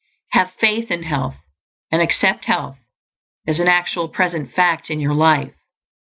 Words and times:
Have 0.31 0.53
faith 0.59 0.89
in 0.89 1.03
health, 1.03 1.35
and 1.91 2.01
accept 2.01 2.45
health 2.45 2.79
as 3.45 3.59
an 3.59 3.67
actual 3.67 4.07
present 4.09 4.51
fact 4.51 4.89
in 4.89 4.99
your 4.99 5.13
life. 5.13 5.53